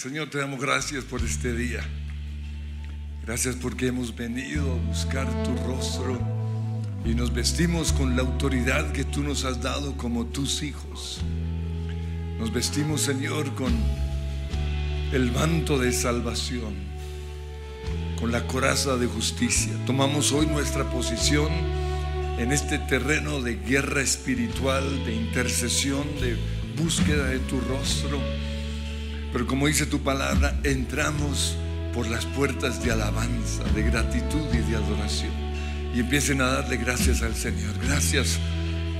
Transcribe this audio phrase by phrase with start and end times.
[0.00, 1.80] Señor, te damos gracias por este día.
[3.26, 6.18] Gracias porque hemos venido a buscar tu rostro
[7.04, 11.20] y nos vestimos con la autoridad que tú nos has dado como tus hijos.
[12.38, 13.72] Nos vestimos, Señor, con
[15.12, 16.74] el manto de salvación,
[18.18, 19.72] con la coraza de justicia.
[19.84, 21.50] Tomamos hoy nuestra posición
[22.38, 26.38] en este terreno de guerra espiritual, de intercesión, de
[26.82, 28.18] búsqueda de tu rostro.
[29.32, 31.56] Pero como dice tu palabra, entramos
[31.94, 35.32] por las puertas de alabanza, de gratitud y de adoración.
[35.94, 37.74] Y empiecen a darle gracias al Señor.
[37.84, 38.38] Gracias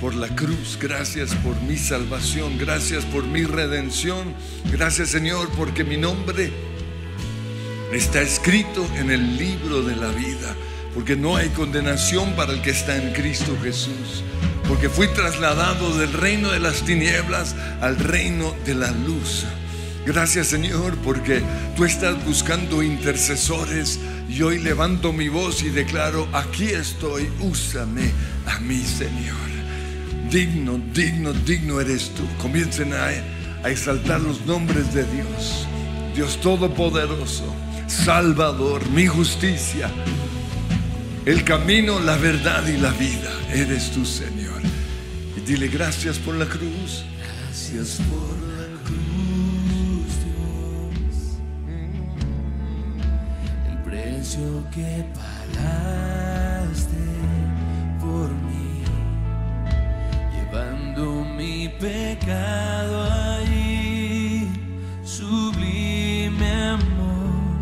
[0.01, 4.35] por la cruz, gracias por mi salvación, gracias por mi redención.
[4.73, 6.51] Gracias Señor porque mi nombre
[7.93, 10.55] está escrito en el libro de la vida.
[10.95, 14.25] Porque no hay condenación para el que está en Cristo Jesús.
[14.67, 19.45] Porque fui trasladado del reino de las tinieblas al reino de la luz.
[20.07, 21.43] Gracias Señor porque
[21.77, 28.11] tú estás buscando intercesores y hoy levanto mi voz y declaro, aquí estoy, úsame
[28.47, 29.51] a mí Señor.
[30.31, 32.23] Digno, digno, digno eres tú.
[32.41, 33.11] Comiencen a,
[33.69, 35.67] exaltar los nombres de Dios.
[36.15, 37.53] Dios Todopoderoso,
[37.89, 39.91] Salvador, mi justicia,
[41.27, 43.31] el camino, la verdad y la vida.
[43.53, 44.63] Eres tú Señor.
[45.37, 47.05] Y dile gracias por la cruz.
[47.19, 49.70] Gracias por la cruz,
[54.21, 57.07] precio que pagaste
[57.99, 58.85] por mí,
[60.35, 64.47] llevando mi pecado allí,
[65.05, 67.61] sublime amor,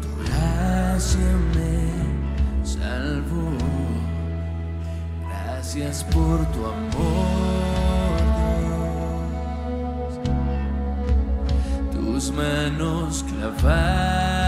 [0.00, 1.78] tu gracia me
[2.64, 3.50] salvó.
[5.28, 8.20] Gracias por tu amor,
[9.92, 10.12] Dios.
[11.92, 14.39] Tus manos clavadas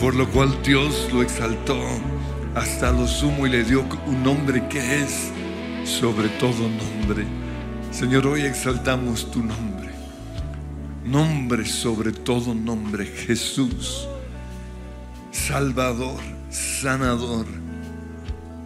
[0.00, 1.80] por lo cual Dios lo exaltó
[2.54, 5.30] hasta lo sumo y le dio un nombre que es
[5.84, 7.24] sobre todo nombre.
[7.90, 9.90] Señor, hoy exaltamos tu nombre.
[11.04, 14.08] Nombre sobre todo nombre, Jesús.
[15.30, 16.20] Salvador,
[16.50, 17.46] sanador,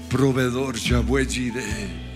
[0.09, 2.11] proveedor, Yahweh Jireh.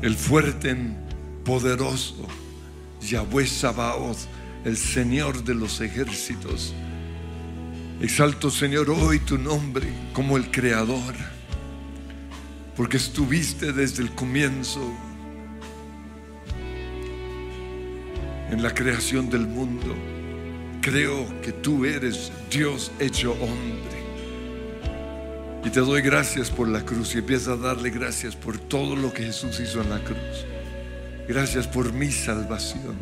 [0.00, 0.76] El fuerte,
[1.44, 2.26] poderoso,
[3.02, 4.26] Yahweh Sabaoth,
[4.64, 6.74] el Señor de los ejércitos.
[8.00, 11.14] Exalto, Señor, hoy tu nombre como el Creador,
[12.76, 14.80] porque estuviste desde el comienzo
[18.50, 19.94] en la creación del mundo.
[20.80, 24.00] Creo que tú eres Dios hecho hombre.
[25.62, 29.12] Y te doy gracias por la cruz y empiezo a darle gracias por todo lo
[29.12, 30.46] que Jesús hizo en la cruz.
[31.28, 32.96] Gracias por mi salvación,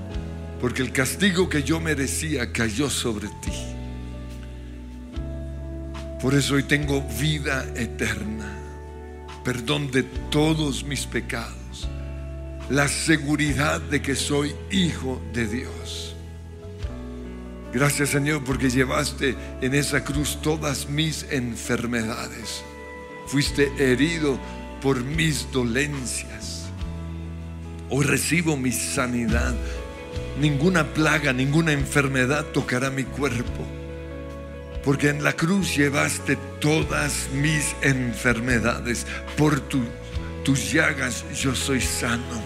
[0.60, 3.52] porque el castigo que yo merecía cayó sobre ti.
[6.20, 8.52] Por eso hoy tengo vida eterna,
[9.44, 11.88] perdón de todos mis pecados,
[12.70, 16.16] la seguridad de que soy hijo de Dios.
[17.72, 22.64] Gracias Señor porque llevaste en esa cruz todas mis enfermedades.
[23.26, 24.38] Fuiste herido
[24.80, 26.64] por mis dolencias.
[27.90, 29.54] Hoy recibo mi sanidad.
[30.40, 33.66] Ninguna plaga, ninguna enfermedad tocará mi cuerpo.
[34.84, 39.06] Porque en la cruz llevaste todas mis enfermedades.
[39.36, 39.84] Por tu-
[40.44, 42.40] tus llagas yo soy sano.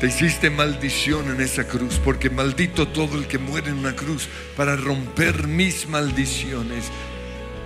[0.00, 4.28] Te hiciste maldición en esa cruz, porque maldito todo el que muere en una cruz
[4.56, 6.86] para romper mis maldiciones.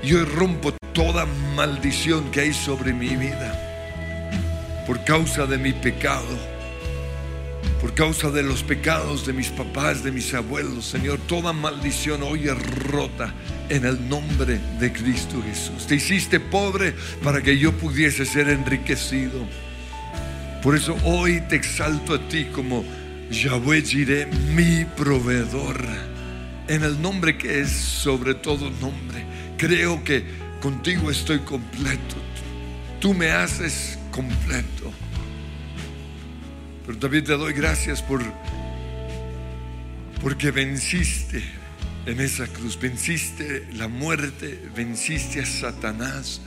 [0.05, 3.65] Yo rompo toda maldición que hay sobre mi vida
[4.87, 6.39] por causa de mi pecado,
[7.81, 10.85] por causa de los pecados de mis papás, de mis abuelos.
[10.85, 13.33] Señor, toda maldición hoy es rota
[13.69, 15.87] en el nombre de Cristo Jesús.
[15.87, 19.47] Te hiciste pobre para que yo pudiese ser enriquecido.
[20.63, 22.85] Por eso hoy te exalto a ti como
[23.31, 25.85] Yahweh Jireh, mi proveedor,
[26.67, 29.25] en el nombre que es sobre todo nombre.
[29.57, 30.25] Creo que
[30.61, 32.17] contigo estoy completo.
[33.01, 34.93] Tú me haces completo.
[36.89, 38.23] Pero también te doy gracias por
[40.23, 41.45] porque venciste
[42.07, 46.41] en esa cruz, venciste la muerte, venciste a Satanás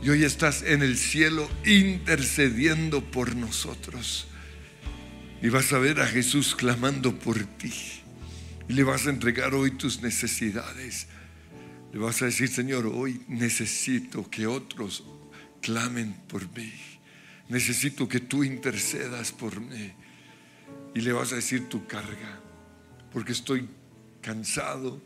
[0.00, 4.28] y hoy estás en el cielo intercediendo por nosotros.
[5.42, 7.74] Y vas a ver a Jesús clamando por ti.
[8.68, 11.08] Y le vas a entregar hoy tus necesidades.
[11.92, 15.02] Le vas a decir, Señor, hoy necesito que otros
[15.60, 16.72] clamen por mí.
[17.50, 19.92] Necesito que tú intercedas por mí.
[20.94, 22.40] Y le vas a decir tu carga.
[23.12, 23.68] Porque estoy
[24.22, 25.02] cansado.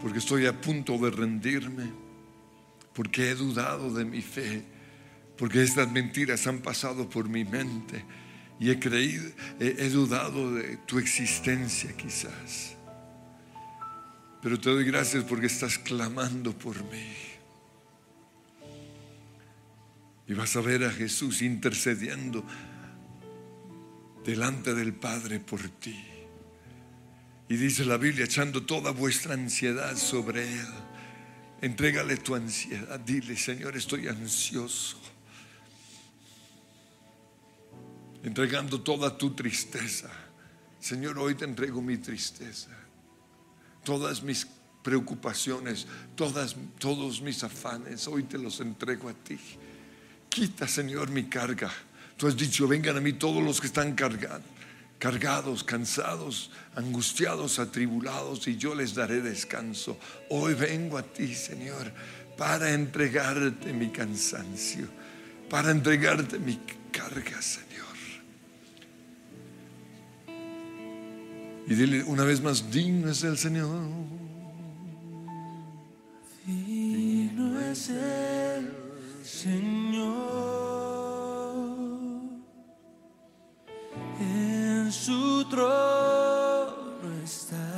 [0.00, 1.92] Porque estoy a punto de rendirme.
[2.94, 4.64] Porque he dudado de mi fe.
[5.36, 8.04] Porque estas mentiras han pasado por mi mente.
[8.60, 12.76] Y he creído, he, dudado de tu existencia quizás.
[14.40, 17.33] Pero te doy gracias porque estás clamando por mí.
[20.26, 22.44] Y vas a ver a Jesús intercediendo
[24.24, 26.02] delante del Padre por ti.
[27.48, 30.68] Y dice la Biblia, echando toda vuestra ansiedad sobre Él.
[31.60, 32.98] Entrégale tu ansiedad.
[33.00, 34.98] Dile, Señor, estoy ansioso.
[38.22, 40.10] Entregando toda tu tristeza.
[40.80, 42.70] Señor, hoy te entrego mi tristeza.
[43.84, 44.46] Todas mis
[44.82, 49.38] preocupaciones, todas, todos mis afanes, hoy te los entrego a ti.
[50.34, 51.70] Quita, Señor, mi carga.
[52.16, 58.56] Tú has dicho, vengan a mí todos los que están cargados, cansados, angustiados, atribulados, y
[58.56, 59.96] yo les daré descanso.
[60.30, 61.92] Hoy vengo a ti, Señor,
[62.36, 64.88] para entregarte mi cansancio,
[65.48, 66.58] para entregarte mi
[66.90, 67.94] carga, Señor.
[71.68, 73.88] Y dile una vez más, digno es el Señor.
[76.44, 78.83] Digno es el
[79.24, 80.04] Señor.
[84.20, 87.73] En su trono está.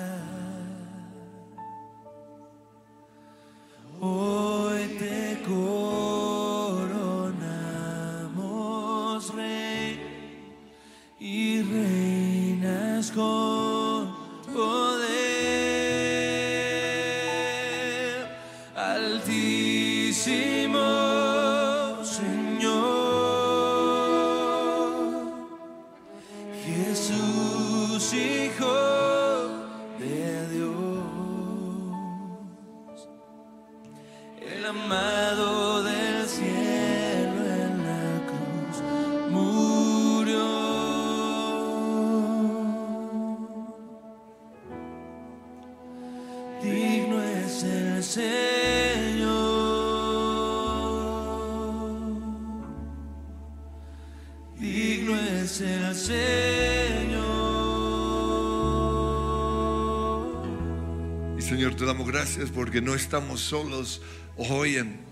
[62.54, 64.02] Porque no estamos solos
[64.36, 65.04] hoy en,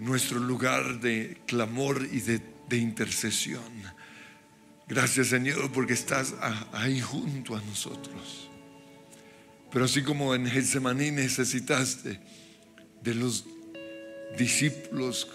[0.00, 3.62] nuestro lugar de clamor y de, de intercesión.
[4.88, 6.34] Gracias Señor porque estás
[6.72, 8.50] ahí junto a nosotros.
[9.70, 12.20] Pero así como en Getsemaní necesitaste
[13.02, 13.46] de los
[14.36, 15.28] discípulos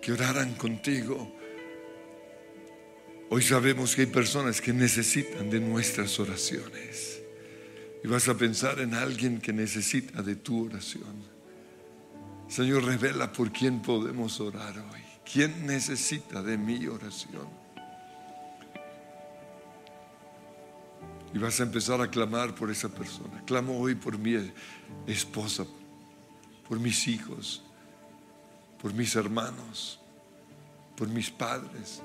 [0.00, 1.36] que oraran contigo,
[3.30, 7.15] hoy sabemos que hay personas que necesitan de nuestras oraciones.
[8.06, 11.24] Y vas a pensar en alguien que necesita de tu oración.
[12.46, 15.00] Señor, revela por quién podemos orar hoy.
[15.24, 17.48] ¿Quién necesita de mi oración?
[21.34, 23.42] Y vas a empezar a clamar por esa persona.
[23.44, 24.52] Clamo hoy por mi
[25.08, 25.66] esposa,
[26.68, 27.64] por mis hijos,
[28.80, 29.98] por mis hermanos,
[30.96, 32.02] por mis padres,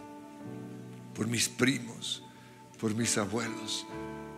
[1.14, 2.24] por mis primos,
[2.80, 3.86] por mis abuelos.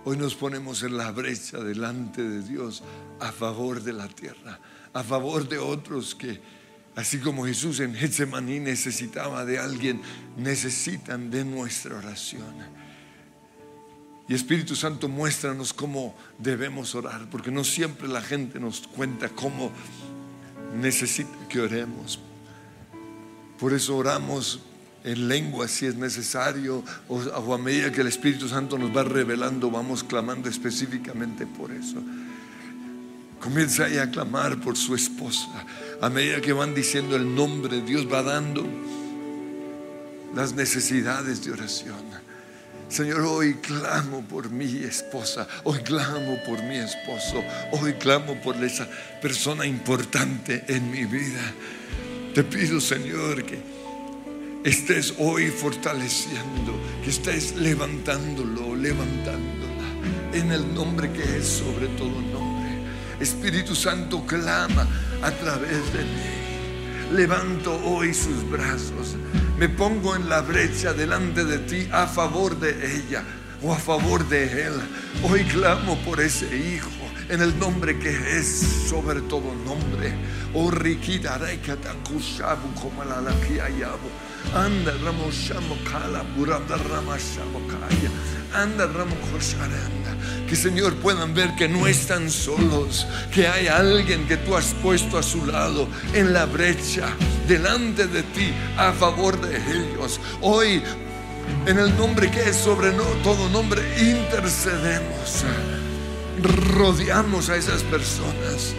[0.06, 2.84] Hoy nos ponemos en la brecha delante de Dios
[3.22, 4.60] a favor de la tierra,
[4.92, 6.42] a favor de otros que,
[6.96, 10.02] así como Jesús en Getsemaní necesitaba de alguien,
[10.36, 12.54] necesitan de nuestra oración.
[14.28, 19.72] Y Espíritu Santo, muéstranos cómo debemos orar, porque no siempre la gente nos cuenta cómo
[20.82, 22.20] necesita que oremos.
[23.58, 24.60] Por eso oramos
[25.04, 29.70] en lengua si es necesario, o, a medida que el Espíritu Santo nos va revelando,
[29.70, 32.02] vamos clamando específicamente por eso.
[33.40, 35.66] Comienza ahí a clamar por su esposa.
[36.02, 38.66] A medida que van diciendo el nombre, Dios va dando
[40.34, 42.24] las necesidades de oración.
[42.88, 48.88] Señor, hoy clamo por mi esposa, hoy clamo por mi esposo, hoy clamo por esa
[49.22, 51.42] persona importante en mi vida.
[52.34, 53.73] Te pido, Señor, que
[54.64, 59.84] estés hoy fortaleciendo, que estés levantándolo, levantándola,
[60.34, 62.54] en el nombre que es sobre todo nombre.
[63.20, 64.88] Espíritu Santo clama
[65.22, 67.14] a través de mí.
[67.14, 69.16] Levanto hoy sus brazos.
[69.58, 73.24] Me pongo en la brecha delante de ti a favor de ella
[73.62, 74.74] o a favor de él.
[75.24, 76.90] Hoy clamo por ese hijo
[77.30, 78.48] en el nombre que es
[78.90, 80.14] sobre todo nombre.
[80.54, 84.10] Oh riquita reikata kushabu como la laquia yabu.
[84.54, 88.10] Anda ramo shamo kala buranda rama shamo kaya.
[88.54, 90.16] Anda ramo kosharanda.
[90.48, 95.18] Que Señor puedan ver que no están solos, que hay alguien que tú has puesto
[95.18, 97.08] a su lado en la brecha
[97.48, 100.20] delante de ti a favor de ellos.
[100.42, 100.84] Hoy
[101.66, 102.92] en el nombre que es sobre
[103.24, 105.44] todo nombre intercedemos
[106.42, 108.76] rodeamos a esas personas.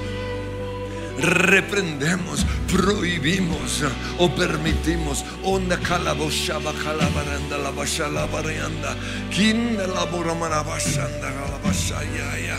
[1.25, 3.83] Reprendemos, prohibimos
[4.19, 5.25] o permitimos.
[5.43, 8.95] Onda calaboshaba calabaranda la bashala baranda.
[9.31, 12.59] Kinda la boramana bashanda la bashayaya.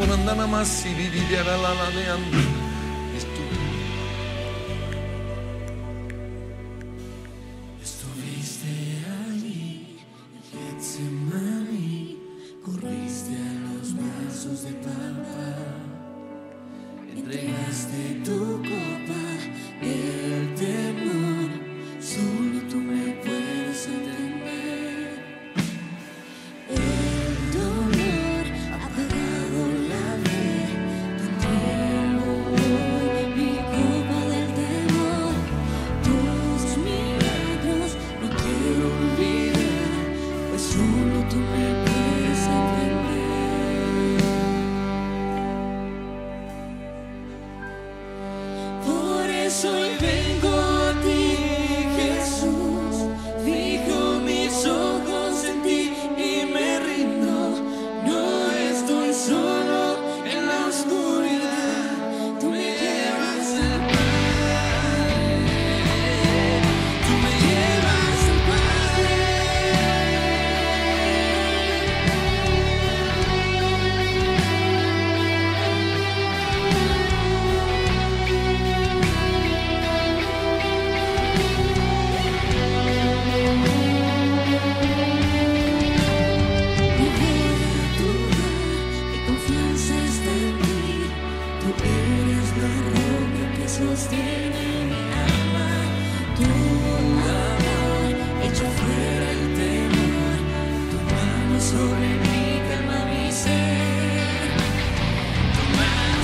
[0.00, 2.49] Orandana más si viviera la la de.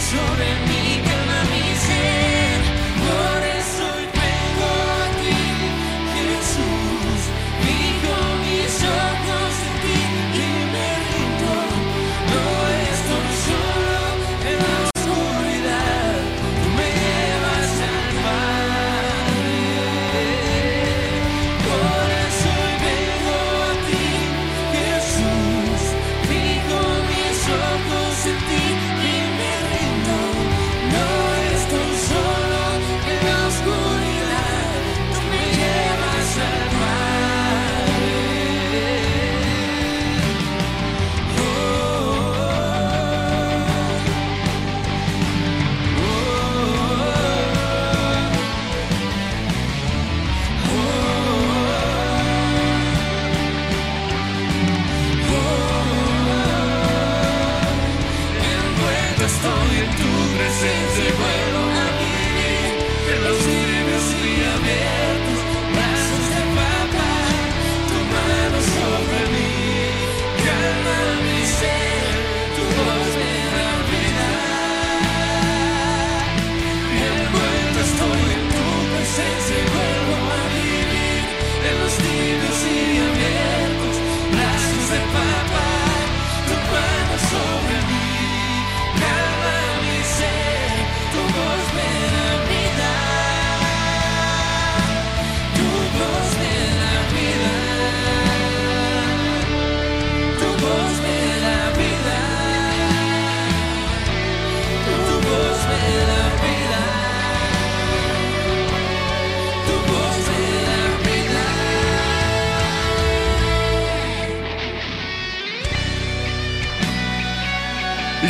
[0.08, 0.75] shouldn't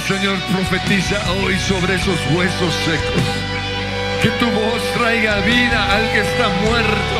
[0.07, 3.23] Señor, profetiza hoy sobre esos huesos secos.
[4.23, 7.19] Que tu voz traiga vida al que está muerto.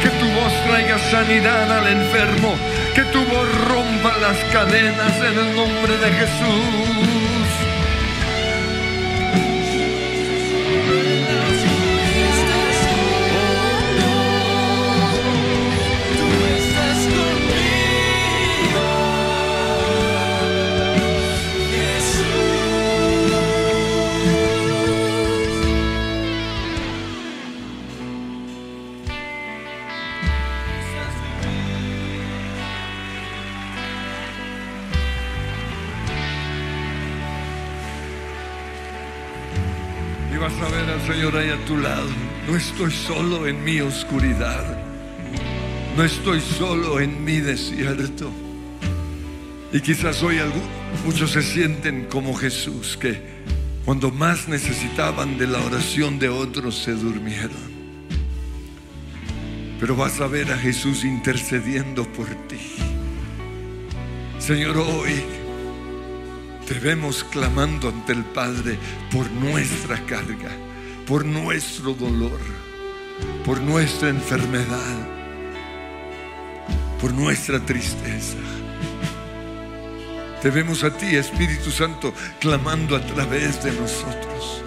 [0.00, 2.54] Que tu voz traiga sanidad al enfermo.
[2.94, 7.39] Que tu voz rompa las cadenas en el nombre de Jesús.
[41.20, 42.08] Señor ahí a tu lado.
[42.48, 44.64] No estoy solo en mi oscuridad.
[45.94, 48.30] No estoy solo en mi desierto.
[49.70, 50.38] Y quizás hoy
[51.04, 53.20] muchos se sienten como Jesús, que
[53.84, 57.70] cuando más necesitaban de la oración de otros se durmieron.
[59.78, 62.76] Pero vas a ver a Jesús intercediendo por ti.
[64.38, 65.22] Señor, hoy
[66.66, 68.78] te vemos clamando ante el Padre
[69.12, 70.69] por nuestra carga,
[71.10, 72.38] por nuestro dolor,
[73.44, 75.08] por nuestra enfermedad,
[77.00, 78.36] por nuestra tristeza.
[80.40, 84.62] Te vemos a ti, Espíritu Santo, clamando a través de nosotros.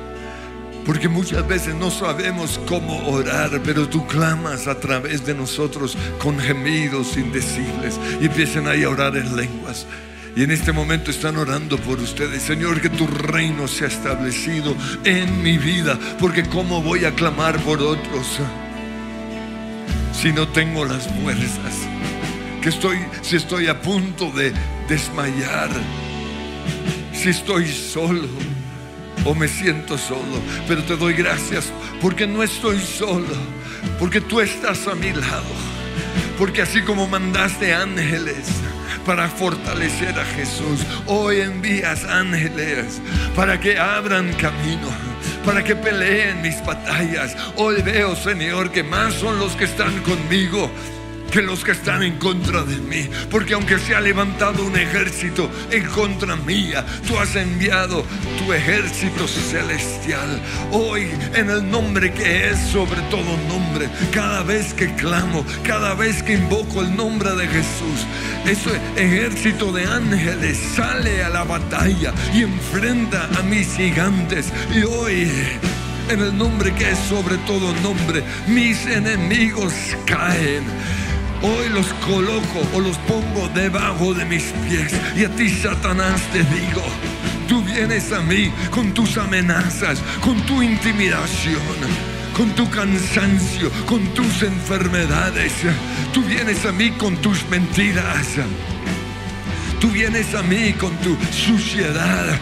[0.86, 6.38] Porque muchas veces no sabemos cómo orar, pero tú clamas a través de nosotros con
[6.40, 9.88] gemidos indecibles y empiezan ahí a orar en lenguas.
[10.36, 12.42] Y en este momento están orando por ustedes.
[12.42, 16.00] Señor, que tu reino sea establecido en mi vida.
[16.20, 18.40] Porque ¿cómo voy a clamar por otros
[20.12, 21.88] si no tengo las fuerzas?
[22.62, 24.52] Que estoy, si estoy a punto de
[24.90, 25.70] desmayar.
[27.14, 28.28] Si estoy solo
[29.26, 33.38] o me siento solo, pero te doy gracias porque no estoy solo,
[33.98, 35.46] porque tú estás a mi lado,
[36.38, 38.48] porque así como mandaste ángeles
[39.06, 43.02] para fortalecer a Jesús, hoy envías ángeles
[43.36, 44.88] para que abran camino.
[45.46, 47.36] Para que peleen mis batallas.
[47.58, 50.72] Hoy veo, Señor, que más son los que están conmigo
[51.34, 53.10] que los que están en contra de mí.
[53.32, 58.06] Porque aunque se ha levantado un ejército en contra mía, tú has enviado
[58.38, 60.40] tu ejército celestial.
[60.72, 66.22] Hoy, en el nombre que es sobre todo nombre, cada vez que clamo, cada vez
[66.22, 68.06] que invoco el nombre de Jesús,
[68.46, 74.54] ese ejército de ángeles sale a la batalla y enfrenta a mis gigantes.
[74.72, 75.32] Y hoy...
[76.10, 79.74] En el nombre que es sobre todo nombre, mis enemigos
[80.06, 80.66] caen.
[81.44, 84.94] Hoy los coloco o los pongo debajo de mis pies.
[85.14, 86.82] Y a ti, Satanás, te digo,
[87.50, 91.62] tú vienes a mí con tus amenazas, con tu intimidación.
[92.34, 95.52] Con tu cansancio, con tus enfermedades.
[96.14, 98.26] Tú vienes a mí con tus mentiras.
[99.80, 102.40] Tú vienes a mí con tu suciedad,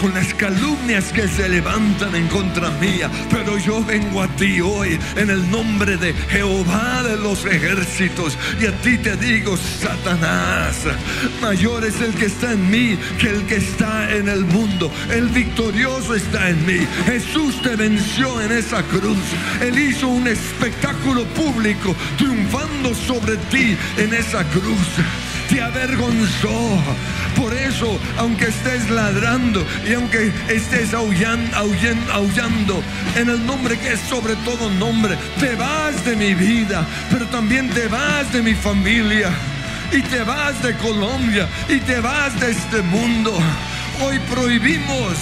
[0.00, 3.10] con las calumnias que se levantan en contra mía.
[3.30, 8.38] Pero yo vengo a ti hoy en el nombre de Jehová de los ejércitos.
[8.60, 10.76] Y a ti te digo, Satanás,
[11.40, 14.90] mayor es el que está en mí que el que está en el mundo.
[15.10, 16.86] El victorioso está en mí.
[17.06, 19.18] Jesús te venció en esa cruz.
[19.60, 26.82] Él hizo un espectáculo público triunfando sobre ti en esa cruz te avergonzó.
[27.36, 32.82] Por eso, aunque estés ladrando y aunque estés aullando,
[33.14, 37.68] en el nombre que es sobre todo nombre, te vas de mi vida, pero también
[37.70, 39.30] te vas de mi familia.
[39.92, 43.32] Y te vas de Colombia y te vas de este mundo.
[44.02, 45.14] Hoy prohibimos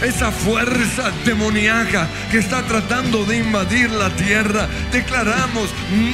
[0.00, 4.68] esa fuerza demoníaca que está tratando de invadir la tierra.
[4.92, 5.70] Declaramos,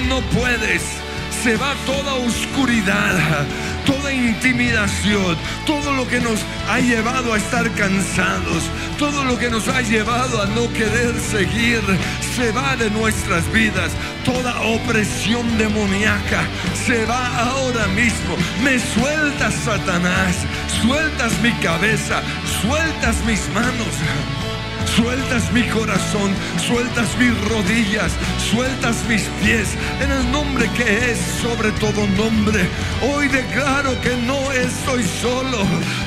[0.09, 1.04] no puedes.
[1.45, 3.45] Se va toda oscuridad,
[3.85, 8.63] toda intimidación, todo lo que nos ha llevado a estar cansados,
[8.99, 11.83] todo lo que nos ha llevado a no querer seguir,
[12.35, 13.93] se va de nuestras vidas.
[14.25, 16.45] Toda opresión demoníaca
[16.87, 18.37] se va ahora mismo.
[18.63, 20.47] Me sueltas, Satanás,
[20.81, 22.23] sueltas mi cabeza,
[22.63, 24.44] sueltas mis manos.
[24.97, 26.31] Sueltas mi corazón,
[26.69, 28.13] sueltas mis rodillas,
[28.51, 29.69] sueltas mis pies
[30.01, 32.69] en el nombre que es sobre todo nombre.
[33.03, 35.59] Hoy declaro que no estoy solo,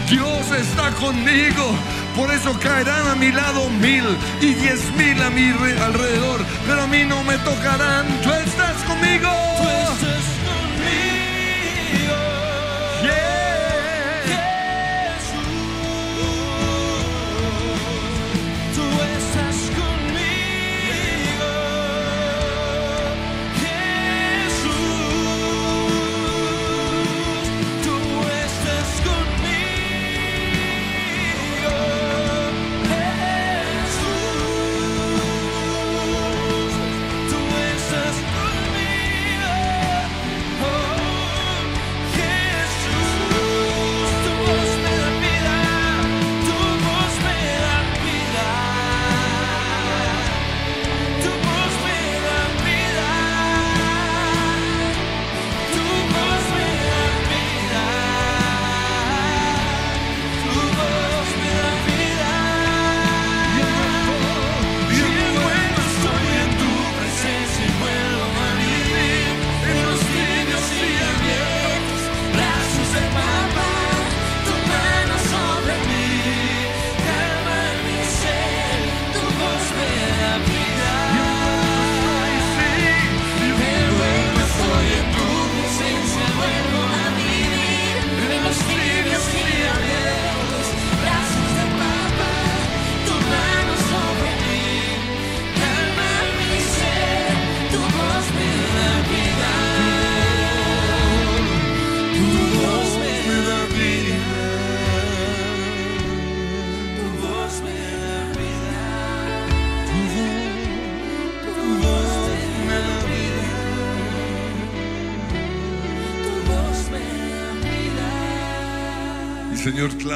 [0.09, 1.75] Dios está conmigo.
[2.15, 4.05] Por eso caerán a mi lado mil
[4.41, 8.05] y diez mil a mi re- alrededor, pero a mí no me tocarán.
[8.23, 9.29] Tú estás conmigo.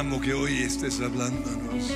[0.02, 1.94] Clamo que hoy estés hablándonos,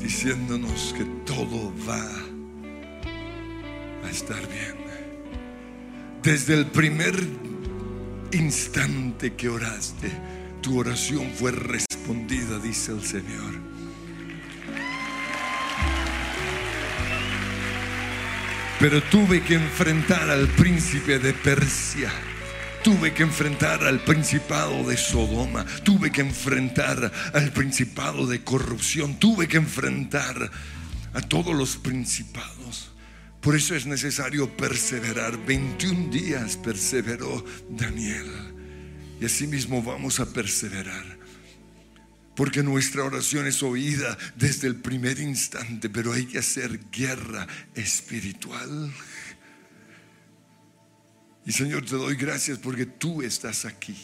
[0.00, 2.02] diciéndonos que todo va
[4.04, 4.74] a estar bien.
[6.24, 7.14] Desde el primer
[8.32, 10.10] instante que oraste,
[10.62, 13.54] tu oración fue respondida, dice el Señor.
[18.80, 22.10] Pero tuve que enfrentar al príncipe de Persia.
[22.86, 25.66] Tuve que enfrentar al principado de Sodoma.
[25.82, 29.18] Tuve que enfrentar al principado de corrupción.
[29.18, 30.52] Tuve que enfrentar
[31.12, 32.92] a todos los principados.
[33.40, 35.36] Por eso es necesario perseverar.
[35.36, 38.30] 21 días perseveró Daniel.
[39.20, 41.18] Y así mismo vamos a perseverar.
[42.36, 48.92] Porque nuestra oración es oída desde el primer instante, pero hay que hacer guerra espiritual.
[51.46, 53.96] Y Señor, te doy gracias porque tú estás aquí.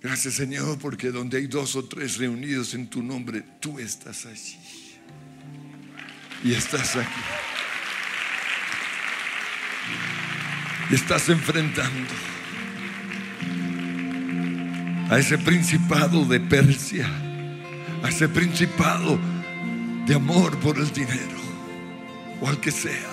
[0.00, 4.58] Gracias Señor porque donde hay dos o tres reunidos en tu nombre, tú estás allí.
[6.44, 7.20] Y estás aquí.
[10.90, 12.14] Y estás enfrentando
[15.10, 17.08] a ese principado de Persia,
[18.02, 19.18] a ese principado
[20.06, 21.40] de amor por el dinero,
[22.40, 23.12] o al que sea.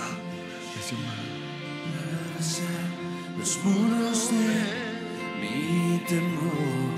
[3.39, 6.93] Los muros de mi temor,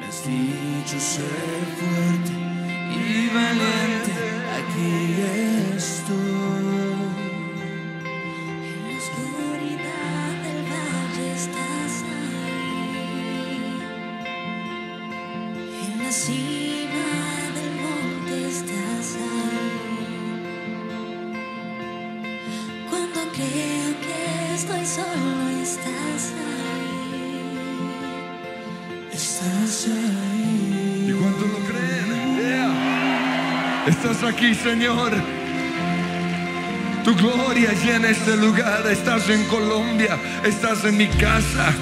[0.00, 2.32] me has dicho ser fuerte
[2.90, 4.14] y valiente,
[4.56, 4.90] aquí
[5.76, 6.56] estoy.
[16.08, 16.65] Estás
[34.26, 35.12] aquí, Señor.
[37.04, 38.86] Tu gloria llena este lugar.
[38.86, 40.18] Estás en Colombia.
[40.44, 41.72] Estás en mi casa.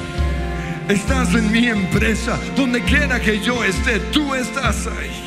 [0.88, 2.38] Estás en mi empresa.
[2.56, 5.23] Donde quiera que yo esté, tú estás ahí.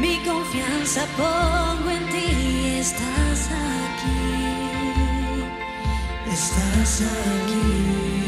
[0.00, 4.20] Mi confianza pongo en ti, estás aquí.
[6.32, 8.19] Estás aquí.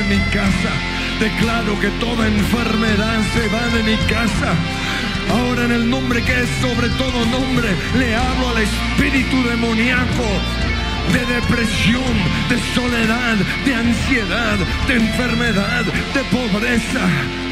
[0.00, 0.72] En mi casa.
[1.20, 4.54] Declaro que toda enfermedad se va de mi casa.
[5.30, 10.24] Ahora en el nombre que es sobre todo nombre, le hablo al espíritu demoníaco
[11.12, 12.14] de depresión,
[12.48, 17.47] de soledad, de ansiedad, de enfermedad, de pobreza.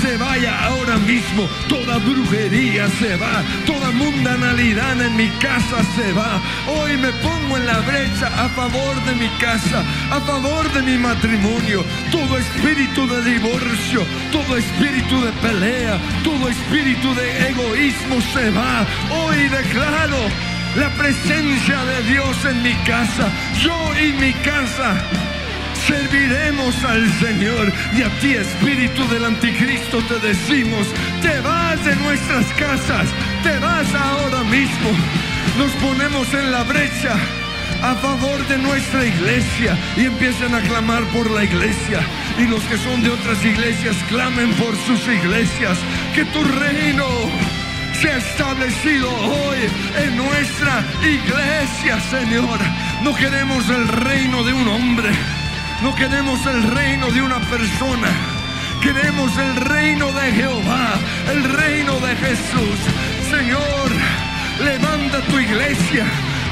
[0.00, 1.48] Se vaya ahora mismo.
[1.68, 3.42] Toda brujería se va.
[3.66, 6.40] Toda mundanalidad en mi casa se va.
[6.66, 10.98] Hoy me pongo en la brecha a favor de mi casa, a favor de mi
[10.98, 11.84] matrimonio.
[12.10, 18.86] Todo espíritu de divorcio, todo espíritu de pelea, todo espíritu de egoísmo se va.
[19.10, 20.18] Hoy declaro
[20.76, 23.28] la presencia de Dios en mi casa.
[23.62, 24.96] Yo y mi casa
[25.86, 27.72] serviremos al Señor.
[27.96, 30.86] Y a ti, espíritu del anticristo, te decimos,
[31.20, 33.06] te vas de nuestras casas,
[33.42, 34.90] te vas ahora mismo.
[35.58, 37.16] Nos ponemos en la brecha
[37.82, 42.00] a favor de nuestra iglesia y empiezan a clamar por la iglesia.
[42.38, 45.78] Y los que son de otras iglesias clamen por sus iglesias.
[46.14, 47.06] Que tu reino
[48.00, 49.58] sea establecido hoy
[50.04, 52.58] en nuestra iglesia, Señor.
[53.02, 55.41] No queremos el reino de un hombre.
[55.82, 58.06] No queremos el reino de una persona.
[58.80, 60.94] Queremos el reino de Jehová,
[61.28, 62.78] el reino de Jesús.
[63.28, 63.90] Señor,
[64.62, 66.04] levanta tu iglesia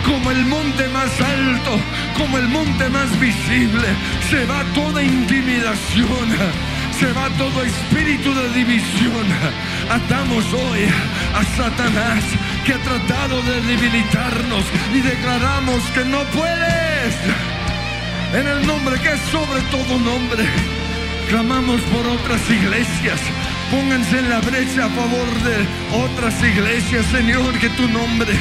[0.04, 1.78] como el monte más alto,
[2.18, 3.86] como el monte más visible.
[4.28, 6.26] Se va toda intimidación,
[6.98, 9.26] se va todo espíritu de división.
[9.88, 10.88] Atamos hoy
[11.34, 12.24] a Satanás
[12.64, 17.49] que ha tratado de debilitarnos y declaramos que no puedes
[18.32, 20.44] en el nombre que es sobre todo nombre.
[21.28, 23.20] Clamamos por otras iglesias.
[23.70, 25.66] Pónganse en la brecha a favor de
[26.04, 28.34] otras iglesias, Señor, que tu nombre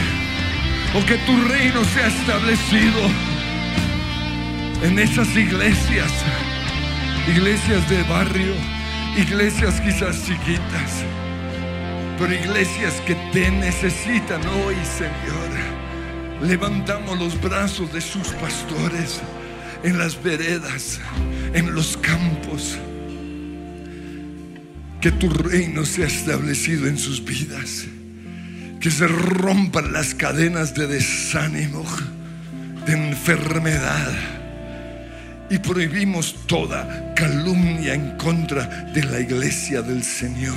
[0.95, 3.01] o que tu reino sea establecido
[4.83, 6.11] en esas iglesias.
[7.27, 8.53] Iglesias de barrio,
[9.17, 11.03] iglesias quizás chiquitas,
[12.17, 15.49] pero iglesias que te necesitan hoy, Señor.
[16.41, 19.21] Levantamos los brazos de sus pastores
[19.83, 20.99] en las veredas,
[21.53, 22.77] en los campos.
[25.01, 27.85] Que tu reino sea establecido en sus vidas.
[28.79, 31.85] Que se rompan las cadenas de desánimo,
[32.85, 34.13] de enfermedad.
[35.49, 40.55] Y prohibimos toda calumnia en contra de la iglesia del Señor.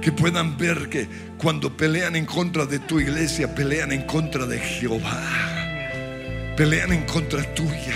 [0.00, 4.58] Que puedan ver que cuando pelean en contra de tu iglesia, pelean en contra de
[4.58, 5.61] Jehová
[6.56, 7.94] pelean en contra tuya.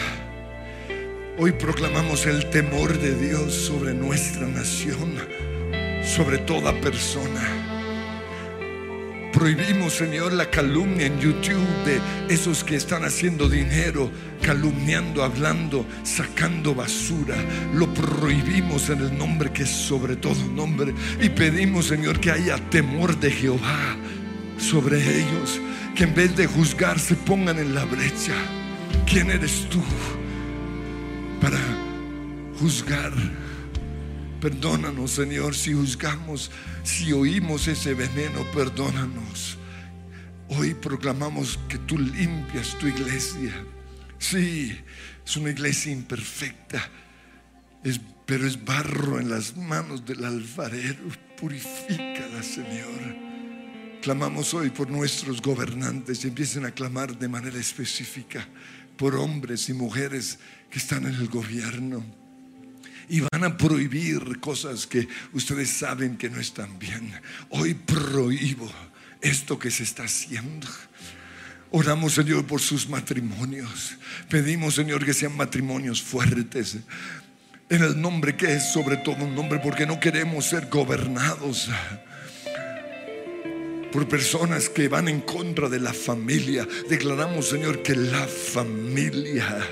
[1.38, 5.14] Hoy proclamamos el temor de Dios sobre nuestra nación,
[6.02, 7.42] sobre toda persona.
[9.32, 12.00] Prohibimos, Señor, la calumnia en YouTube de
[12.34, 17.36] esos que están haciendo dinero, calumniando, hablando, sacando basura.
[17.74, 20.94] Lo prohibimos en el nombre que es sobre todo nombre.
[21.20, 23.96] Y pedimos, Señor, que haya temor de Jehová
[24.56, 25.60] sobre ellos
[25.96, 28.34] que en vez de juzgar se pongan en la brecha.
[29.06, 29.82] ¿Quién eres tú
[31.40, 31.58] para
[32.60, 33.12] juzgar?
[34.38, 36.50] Perdónanos, Señor, si juzgamos,
[36.82, 39.56] si oímos ese veneno, perdónanos.
[40.48, 43.54] Hoy proclamamos que tú limpias tu iglesia.
[44.18, 44.78] Sí,
[45.24, 46.90] es una iglesia imperfecta,
[48.26, 51.04] pero es barro en las manos del alfarero.
[51.40, 53.25] Purifícala, Señor.
[54.02, 58.46] Clamamos hoy por nuestros gobernantes y empiecen a clamar de manera específica
[58.96, 60.38] por hombres y mujeres
[60.70, 62.04] que están en el gobierno.
[63.08, 67.12] Y van a prohibir cosas que ustedes saben que no están bien.
[67.50, 68.70] Hoy prohíbo
[69.20, 70.66] esto que se está haciendo.
[71.70, 73.96] Oramos, Señor, por sus matrimonios.
[74.28, 76.78] Pedimos, Señor, que sean matrimonios fuertes.
[77.68, 81.68] En el nombre que es sobre todo un nombre, porque no queremos ser gobernados
[83.96, 86.68] por personas que van en contra de la familia.
[86.86, 89.66] Declaramos, Señor, que la familia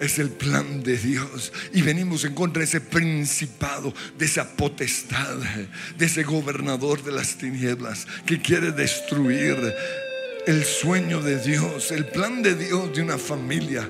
[0.00, 1.52] es el plan de Dios.
[1.74, 5.36] Y venimos en contra de ese principado, de esa potestad,
[5.98, 9.58] de ese gobernador de las tinieblas que quiere destruir
[10.46, 13.86] el sueño de Dios, el plan de Dios de una familia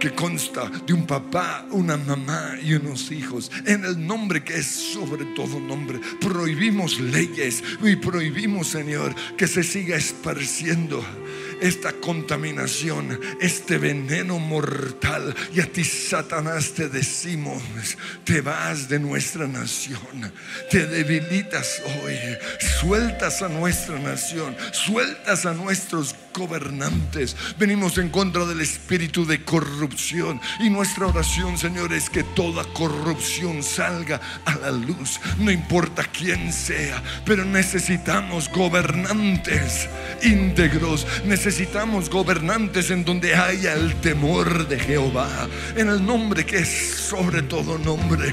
[0.00, 3.52] que consta de un papá, una mamá y unos hijos.
[3.66, 6.00] En el nombre que es sobre todo nombre.
[6.20, 11.04] Prohibimos leyes y prohibimos, Señor, que se siga esparciendo
[11.60, 15.34] esta contaminación, este veneno mortal.
[15.54, 17.62] Y a ti, Satanás, te decimos,
[18.24, 20.32] te vas de nuestra nación,
[20.70, 22.16] te debilitas hoy,
[22.80, 27.36] sueltas a nuestra nación, sueltas a nuestros gobernantes.
[27.58, 33.62] Venimos en contra del espíritu de corrupción y nuestra oración, Señor, es que toda corrupción
[33.62, 39.88] salga a la luz, no importa quién sea, pero necesitamos gobernantes
[40.22, 41.49] íntegros, necesitamos
[42.10, 47.76] gobernantes en donde haya el temor de Jehová, en el nombre que es sobre todo
[47.78, 48.32] nombre.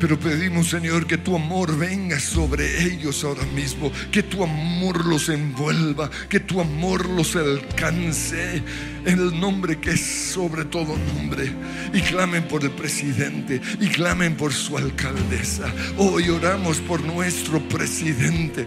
[0.00, 5.28] Pero pedimos, Señor, que tu amor venga sobre ellos ahora mismo, que tu amor los
[5.28, 8.62] envuelva, que tu amor los alcance
[9.04, 11.52] en el nombre que es sobre todo nombre.
[11.92, 15.70] Y clamen por el presidente y clamen por su alcaldesa.
[15.98, 18.66] Hoy oramos por nuestro presidente.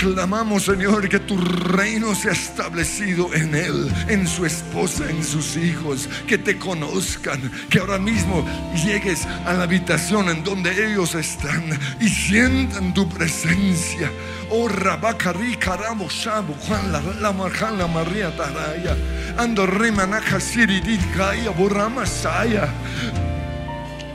[0.00, 6.08] Clamamos, Señor, que tu reino sea establecido en Él, en su esposa, en sus hijos,
[6.26, 7.38] que te conozcan,
[7.68, 8.42] que ahora mismo
[8.82, 14.10] llegues a la habitación en donde ellos están y sientan tu presencia.
[14.48, 18.96] Oh, Rabacari, Caramo, Shabu, Juan, la, la María Taraya,
[19.36, 22.72] Ando Remanaja, Siridit, Gaia, Borrama, Saya.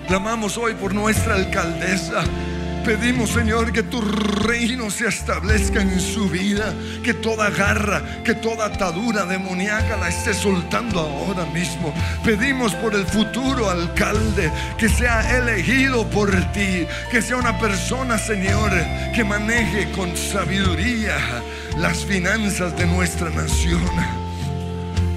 [0.07, 2.23] Clamamos hoy por nuestra alcaldesa.
[2.85, 6.71] Pedimos, Señor, que tu reino se establezca en su vida,
[7.03, 11.91] que toda garra, que toda atadura demoníaca la esté soltando ahora mismo.
[12.23, 18.71] Pedimos por el futuro alcalde que sea elegido por ti, que sea una persona, Señor,
[19.15, 21.17] que maneje con sabiduría
[21.77, 24.24] las finanzas de nuestra nación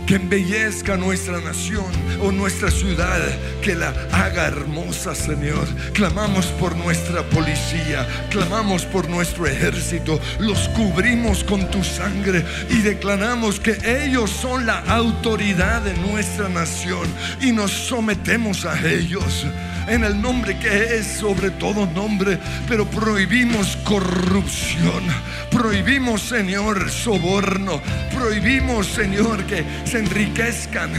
[0.09, 1.85] que embellezca nuestra nación
[2.23, 3.21] o nuestra ciudad,
[3.61, 5.69] que la haga hermosa, Señor.
[5.93, 13.61] Clamamos por nuestra policía, clamamos por nuestro ejército, los cubrimos con tu sangre y declaramos
[13.61, 17.07] que ellos son la autoridad de nuestra nación
[17.43, 19.45] y nos sometemos a ellos
[19.89, 22.39] en el nombre que es sobre todo nombre,
[22.69, 25.03] pero prohibimos corrupción,
[25.51, 27.81] prohibimos, Señor, soborno,
[28.15, 30.93] prohibimos, Señor, que se enriquezcan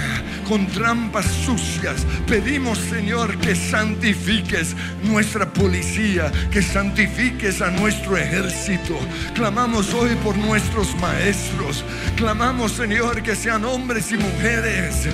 [0.48, 2.06] con trampas sucias.
[2.28, 9.00] Pedimos, Señor, que santifiques nuestra policía, que santifiques a nuestro ejército.
[9.34, 11.84] Clamamos hoy por nuestros maestros.
[12.16, 15.08] Clamamos, Señor, que sean hombres y mujeres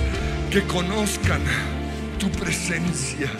[0.50, 1.40] que conozcan
[2.18, 3.30] tu presencia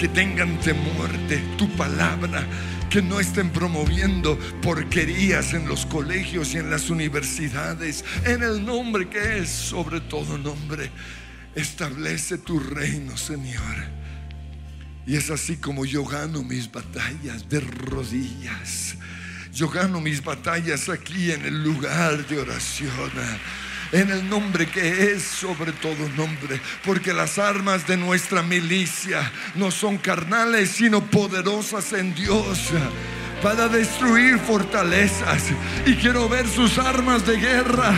[0.00, 2.42] que tengan temor de tu palabra,
[2.90, 9.08] que no estén promoviendo porquerías en los colegios y en las universidades, en el nombre
[9.08, 10.90] que es sobre todo nombre.
[11.54, 13.76] Establece tu reino, Señor.
[15.06, 18.96] Y es así como yo gano mis batallas de rodillas.
[19.52, 23.10] Yo gano mis batallas aquí en el lugar de oración
[23.92, 29.70] en el nombre que es sobre todo nombre, porque las armas de nuestra milicia no
[29.70, 32.70] son carnales, sino poderosas en Dios
[33.42, 35.44] para destruir fortalezas.
[35.86, 37.92] Y quiero ver sus armas de guerra.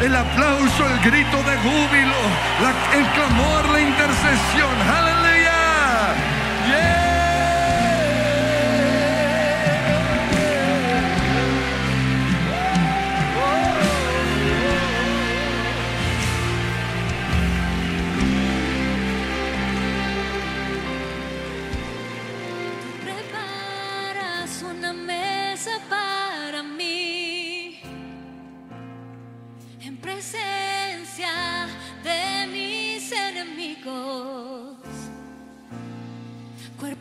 [0.00, 2.20] El aplauso, el grito de júbilo,
[2.94, 5.01] el clamor, la intercesión.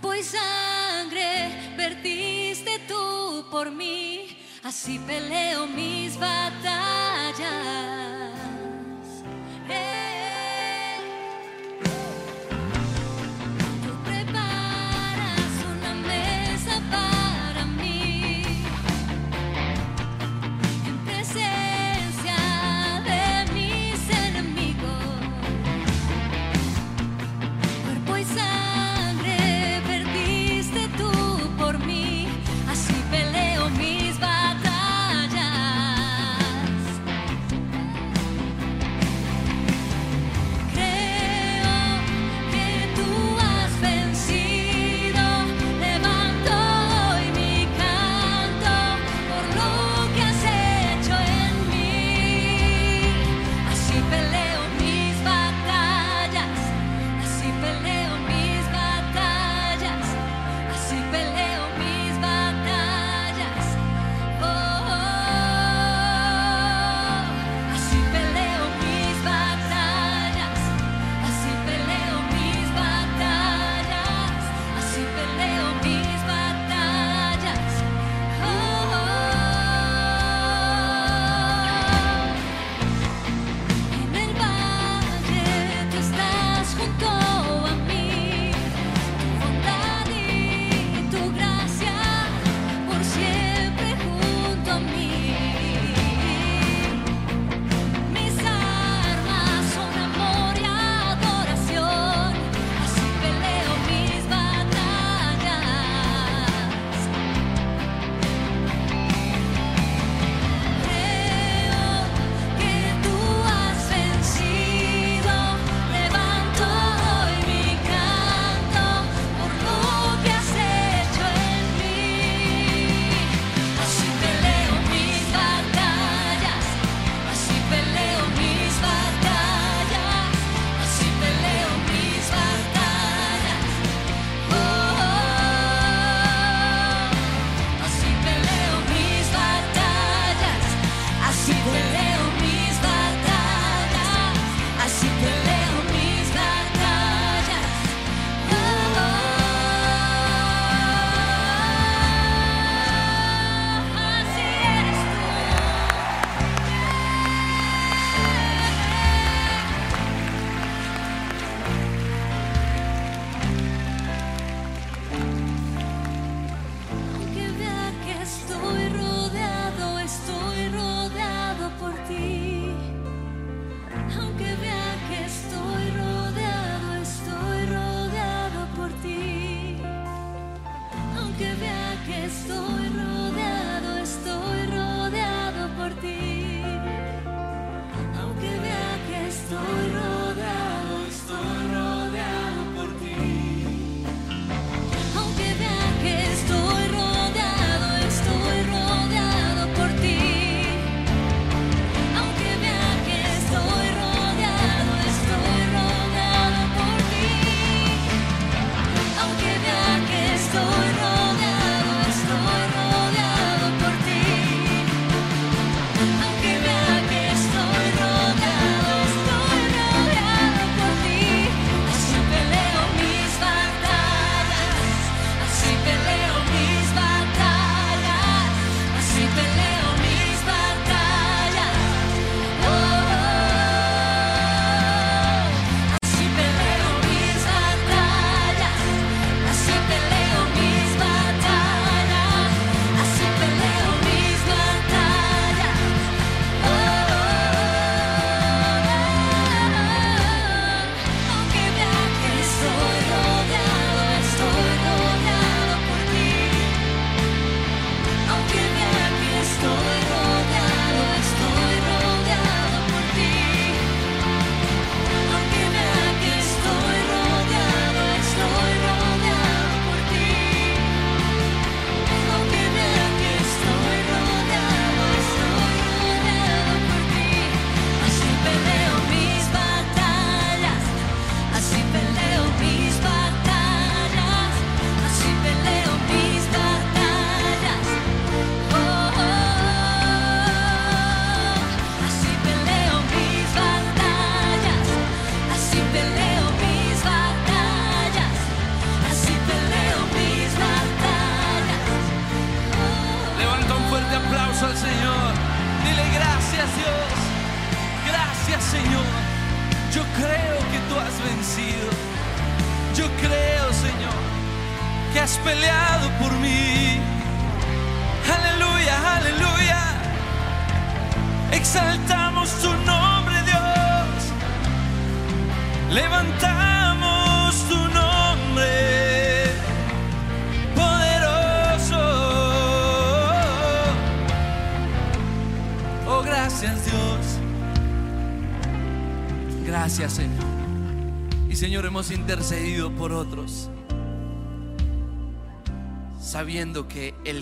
[0.02, 7.42] Cuerpo y sangre vertiste tú por mí, así peleo mis batallas.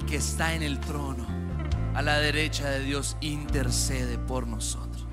[0.10, 1.28] Que está en el trono,
[1.94, 5.06] a la derecha de Dios, intercede por nosotros.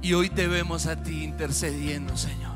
[0.00, 2.52] Y hoy te vemos a ti intercediendo, Señor.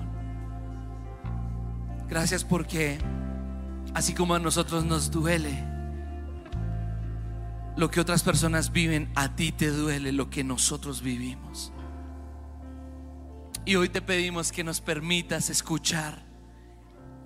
[2.09, 2.99] Gracias porque
[3.95, 5.65] así como a nosotros nos duele
[7.77, 11.73] lo que otras personas viven, a ti te duele lo que nosotros vivimos.
[13.65, 16.25] Y hoy te pedimos que nos permitas escuchar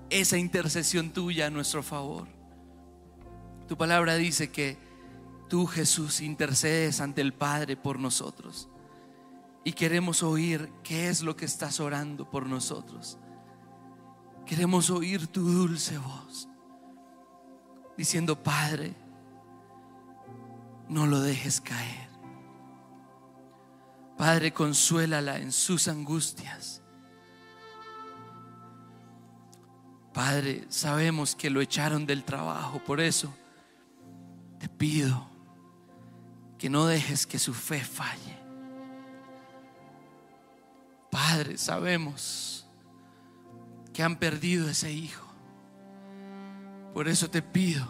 [0.08, 2.39] esa intercesión tuya a nuestro favor.
[3.71, 4.77] Tu palabra dice que
[5.49, 8.68] tú, Jesús, intercedes ante el Padre por nosotros.
[9.62, 13.16] Y queremos oír qué es lo que estás orando por nosotros.
[14.45, 16.49] Queremos oír tu dulce voz
[17.97, 18.93] diciendo, Padre,
[20.89, 22.09] no lo dejes caer.
[24.18, 26.83] Padre, consuélala en sus angustias.
[30.12, 33.33] Padre, sabemos que lo echaron del trabajo, por eso
[34.61, 35.26] te pido
[36.58, 38.38] que no dejes que su fe falle.
[41.11, 42.66] Padre, sabemos
[43.94, 45.26] que han perdido ese hijo.
[46.92, 47.86] Por eso te pido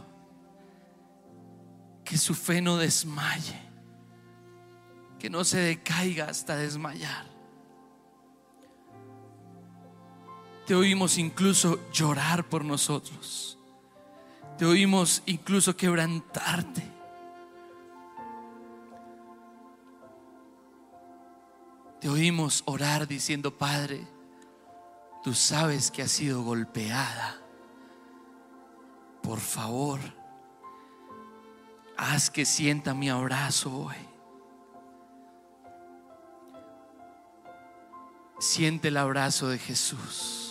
[2.04, 3.60] que su fe no desmaye,
[5.18, 7.26] que no se decaiga hasta desmayar.
[10.66, 13.59] Te oímos incluso llorar por nosotros.
[14.60, 16.82] Te oímos incluso quebrantarte.
[21.98, 24.06] Te oímos orar diciendo, Padre,
[25.24, 27.38] tú sabes que has sido golpeada.
[29.22, 29.98] Por favor,
[31.96, 33.96] haz que sienta mi abrazo hoy.
[38.38, 40.49] Siente el abrazo de Jesús.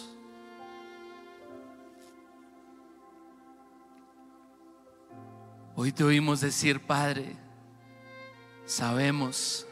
[5.81, 7.37] Hoy te oímos decir, Padre,
[8.65, 9.65] sabemos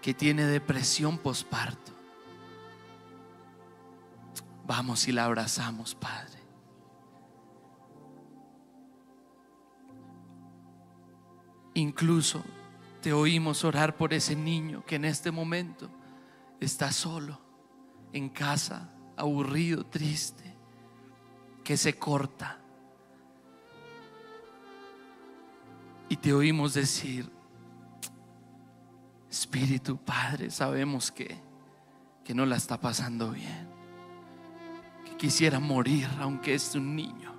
[0.00, 1.92] que tiene depresión posparto.
[4.66, 6.38] Vamos y la abrazamos, Padre.
[11.74, 12.42] Incluso
[13.02, 15.90] te oímos orar por ese niño que en este momento
[16.60, 17.38] está solo,
[18.14, 20.56] en casa, aburrido, triste,
[21.62, 22.59] que se corta.
[26.10, 27.30] Y te oímos decir,
[29.30, 31.40] Espíritu Padre, sabemos que,
[32.24, 33.68] que no la está pasando bien,
[35.04, 37.32] que quisiera morir aunque es un niño.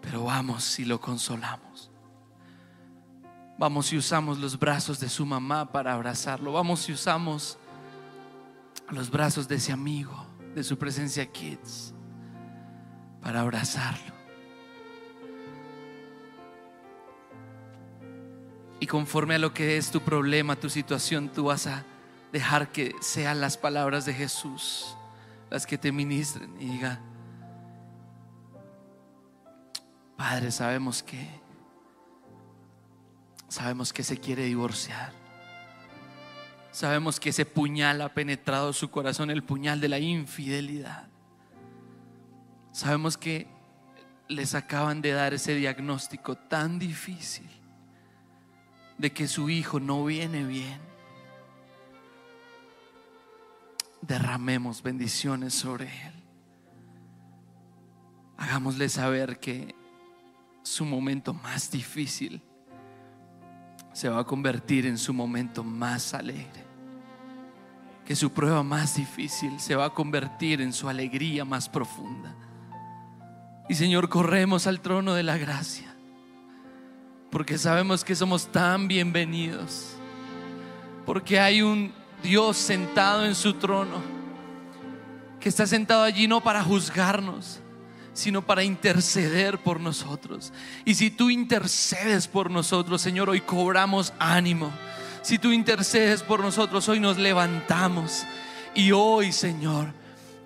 [0.00, 1.90] Pero vamos y lo consolamos.
[3.58, 6.52] Vamos y usamos los brazos de su mamá para abrazarlo.
[6.52, 7.58] Vamos y usamos
[8.90, 11.94] los brazos de ese amigo, de su presencia Kids,
[13.20, 14.11] para abrazarlo.
[18.82, 21.84] Y conforme a lo que es tu problema, tu situación, tú vas a
[22.32, 24.96] dejar que sean las palabras de Jesús
[25.50, 26.98] las que te ministren y diga,
[30.16, 31.24] Padre, sabemos que
[33.46, 35.12] sabemos que se quiere divorciar.
[36.72, 41.06] Sabemos que ese puñal ha penetrado su corazón, el puñal de la infidelidad.
[42.72, 43.46] Sabemos que
[44.26, 47.61] les acaban de dar ese diagnóstico tan difícil
[49.02, 50.78] de que su hijo no viene bien.
[54.00, 56.12] Derramemos bendiciones sobre él.
[58.36, 59.74] Hagámosle saber que
[60.62, 62.40] su momento más difícil
[63.92, 66.64] se va a convertir en su momento más alegre.
[68.04, 72.36] Que su prueba más difícil se va a convertir en su alegría más profunda.
[73.68, 75.91] Y Señor, corremos al trono de la gracia,
[77.32, 79.94] porque sabemos que somos tan bienvenidos,
[81.06, 84.02] porque hay un Dios sentado en su trono,
[85.40, 87.60] que está sentado allí no para juzgarnos,
[88.12, 90.52] sino para interceder por nosotros.
[90.84, 94.70] Y si tú intercedes por nosotros, Señor, hoy cobramos ánimo.
[95.22, 98.24] Si tú intercedes por nosotros, hoy nos levantamos.
[98.74, 99.94] Y hoy, Señor,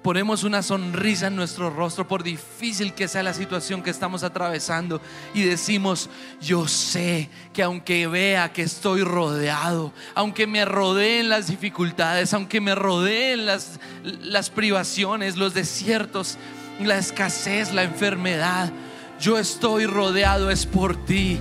[0.07, 5.01] ponemos una sonrisa en nuestro rostro por difícil que sea la situación que estamos atravesando
[5.35, 6.09] y decimos,
[6.41, 12.77] yo sé que aunque vea que estoy rodeado, aunque me rodeen las dificultades, aunque me
[12.77, 16.39] rodeen las, las privaciones, los desiertos,
[16.81, 18.73] la escasez, la enfermedad,
[19.19, 21.41] yo estoy rodeado es por ti.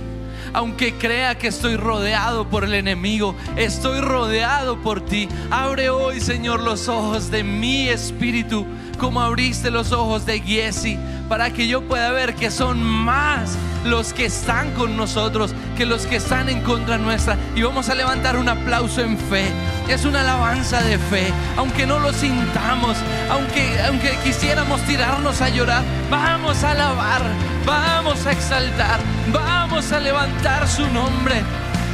[0.52, 5.28] Aunque crea que estoy rodeado por el enemigo, estoy rodeado por ti.
[5.50, 8.66] Abre hoy, Señor, los ojos de mi espíritu,
[8.96, 14.12] como abriste los ojos de Giesi, para que yo pueda ver que son más los
[14.12, 17.36] que están con nosotros que los que están en contra nuestra.
[17.54, 19.46] Y vamos a levantar un aplauso en fe.
[19.88, 22.96] Es una alabanza de fe, aunque no lo sintamos,
[23.30, 27.22] aunque, aunque quisiéramos tirarnos a llorar, vamos a alabar,
[27.64, 28.98] vamos a exaltar,
[29.32, 31.42] vamos a levantar su nombre.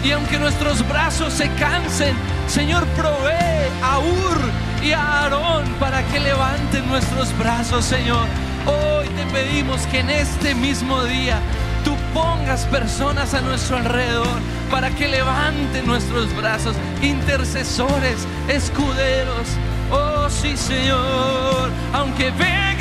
[0.05, 2.17] Y aunque nuestros brazos se cansen,
[2.49, 8.27] Señor, provee a Ur y a Aarón para que levanten nuestros brazos, Señor.
[8.67, 11.41] Hoy te pedimos que en este mismo día
[11.85, 19.47] tú pongas personas a nuestro alrededor para que levanten nuestros brazos, intercesores, escuderos.
[19.91, 22.77] Oh sí, Señor, aunque vea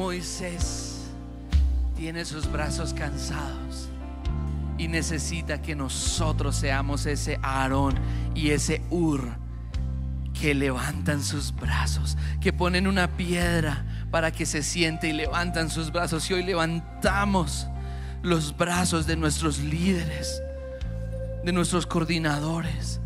[0.00, 1.10] Moisés
[1.94, 3.90] tiene sus brazos cansados
[4.78, 7.98] y necesita que nosotros seamos ese Aarón
[8.34, 9.28] y ese Ur
[10.32, 15.92] que levantan sus brazos, que ponen una piedra para que se siente y levantan sus
[15.92, 16.30] brazos.
[16.30, 17.68] Y hoy levantamos
[18.22, 20.40] los brazos de nuestros líderes
[21.44, 23.00] de nuestros coordinadores,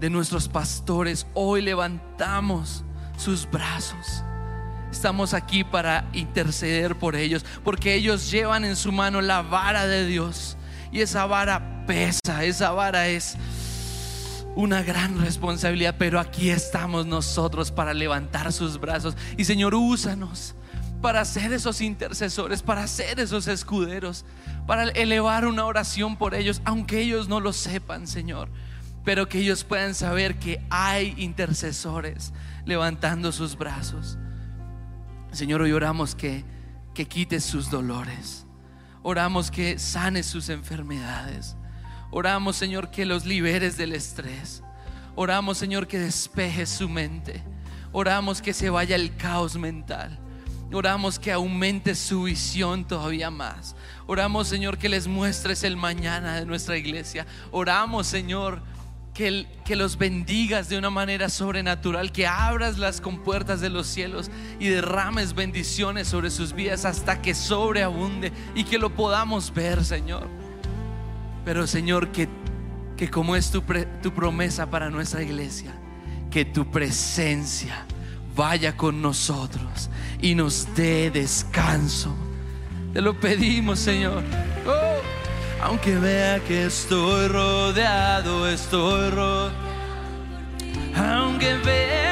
[0.00, 1.26] de nuestros pastores.
[1.32, 2.84] Hoy levantamos
[3.16, 4.22] sus brazos.
[4.90, 10.06] Estamos aquí para interceder por ellos, porque ellos llevan en su mano la vara de
[10.06, 10.56] Dios.
[10.90, 13.36] Y esa vara pesa, esa vara es
[14.56, 19.16] una gran responsabilidad, pero aquí estamos nosotros para levantar sus brazos.
[19.36, 20.54] Y Señor, úsanos
[21.00, 24.24] para ser esos intercesores, para ser esos escuderos,
[24.66, 28.48] para elevar una oración por ellos, aunque ellos no lo sepan, Señor,
[29.04, 32.32] pero que ellos puedan saber que hay intercesores
[32.64, 34.18] levantando sus brazos.
[35.32, 36.44] Señor, hoy oramos que,
[36.94, 38.46] que quites sus dolores,
[39.02, 41.56] oramos que sanes sus enfermedades,
[42.10, 44.62] oramos, Señor, que los liberes del estrés,
[45.14, 47.42] oramos, Señor, que despejes su mente,
[47.92, 50.18] oramos que se vaya el caos mental.
[50.70, 53.74] Oramos que aumente su visión todavía más.
[54.06, 57.26] Oramos, Señor, que les muestres el mañana de nuestra iglesia.
[57.50, 58.60] Oramos, Señor,
[59.18, 64.68] que, los bendigas de una manera sobrenatural, que abras las compuertas de los cielos y
[64.68, 70.28] derrames bendiciones sobre sus vidas hasta que sobreabunde y que lo podamos ver, Señor.
[71.44, 72.28] Pero, Señor, que,
[72.96, 73.64] que como es tu,
[74.02, 75.74] tu promesa para nuestra iglesia,
[76.30, 77.86] que tu presencia
[78.36, 79.90] vaya con nosotros
[80.22, 82.14] y nos dé descanso.
[82.92, 84.22] Te lo pedimos, Señor.
[85.68, 89.52] Aunque vea que estoy rodeado, estoy rodeado.
[90.96, 92.07] Aunque vea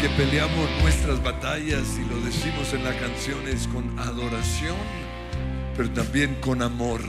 [0.00, 4.76] que peleamos nuestras batallas, y lo decimos en la canción, es con adoración,
[5.76, 7.02] pero también con amor.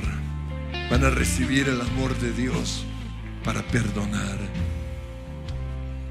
[0.89, 2.83] Van a recibir el amor de Dios
[3.45, 4.37] para perdonar.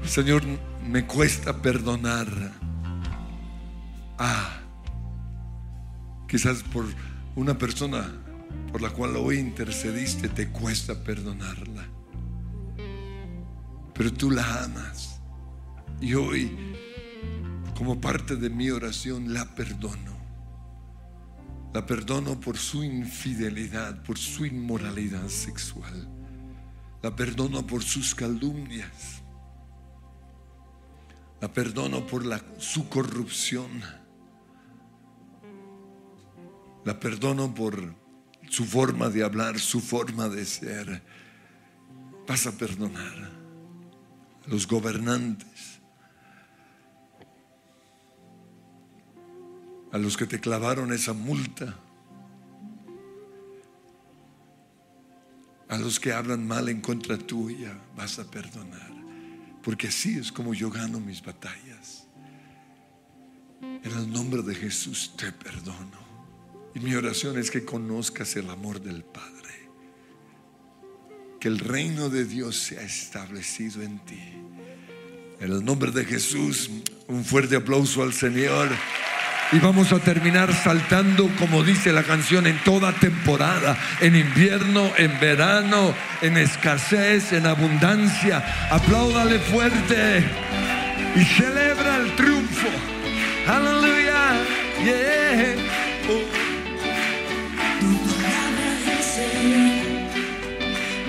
[0.07, 0.41] Señor,
[0.83, 2.27] me cuesta perdonar.
[4.17, 4.61] Ah,
[6.27, 6.85] quizás por
[7.35, 8.11] una persona
[8.71, 11.85] por la cual hoy intercediste, te cuesta perdonarla.
[13.93, 15.11] Pero tú la amas.
[16.01, 16.70] Y hoy,
[17.81, 20.15] como parte de mi oración, la perdono.
[21.73, 26.07] La perdono por su infidelidad, por su inmoralidad sexual.
[27.01, 29.23] La perdono por sus calumnias.
[31.41, 32.23] La perdono por
[32.59, 33.81] su corrupción.
[36.85, 37.95] La perdono por
[38.47, 41.01] su forma de hablar, su forma de ser.
[42.27, 43.31] Vas a perdonar
[44.45, 45.80] a los gobernantes,
[49.91, 51.75] a los que te clavaron esa multa,
[55.67, 58.91] a los que hablan mal en contra tuya, vas a perdonar,
[59.63, 62.07] porque así es como yo gano mis batallas.
[63.61, 66.01] En el nombre de Jesús te perdono.
[66.73, 69.69] Y mi oración es que conozcas el amor del Padre.
[71.39, 74.21] Que el reino de Dios sea establecido en ti.
[75.39, 76.69] En el nombre de Jesús,
[77.07, 78.69] un fuerte aplauso al Señor.
[79.53, 85.19] Y vamos a terminar saltando, como dice la canción, en toda temporada, en invierno, en
[85.19, 88.41] verano, en escasez, en abundancia.
[88.71, 90.23] Apláudale fuerte
[91.17, 92.69] y celebra el triunfo.
[93.45, 94.41] Aleluya.
[94.85, 95.55] Yeah.
[96.09, 96.41] Oh.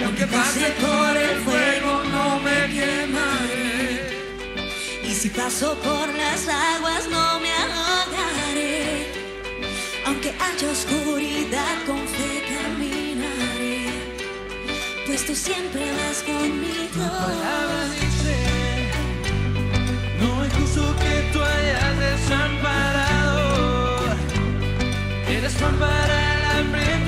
[0.04, 4.10] Aunque pase por el fuego no me quemaré.
[5.04, 7.51] Y si paso por las aguas no me.
[10.24, 13.88] Aunque haya oscuridad con fe caminaré.
[15.04, 16.94] Pues tú siempre vas conmigo.
[16.94, 18.36] palabra dice,
[20.20, 23.40] no es justo que tú hayas desamparado.
[25.26, 27.01] Eres pan para hambriento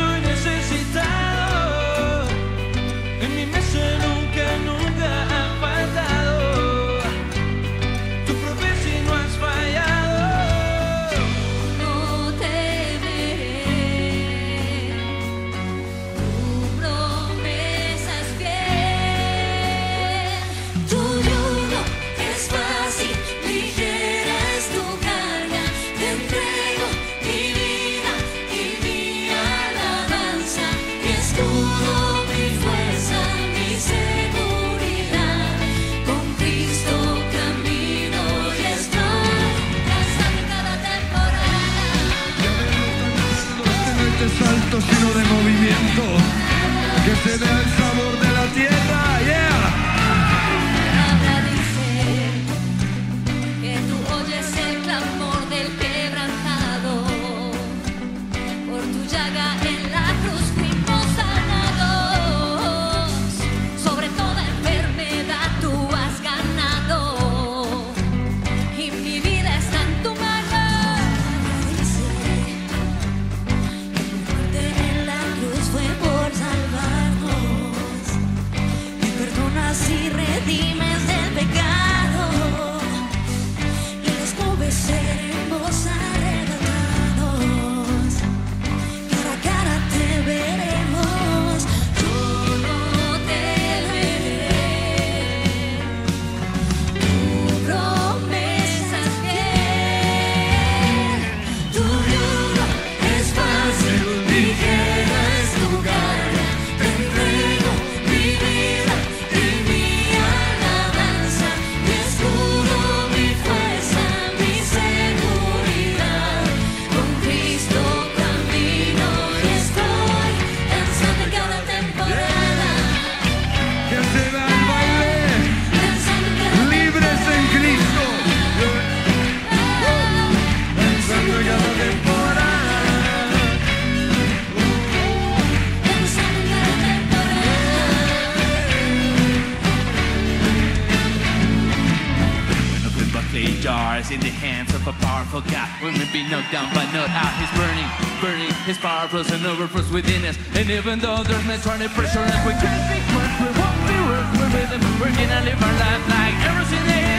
[145.41, 145.66] forgot.
[145.82, 147.35] Women be knocked down but not out.
[147.43, 147.91] He's burning,
[148.22, 148.55] burning.
[148.70, 150.39] His power flows and overflows within us.
[150.55, 153.35] And even though there's no trying to pressure us, we can't be worse.
[153.43, 154.30] We won't be worse.
[154.39, 154.82] We're with him.
[155.01, 157.14] We're gonna live our life like everything else.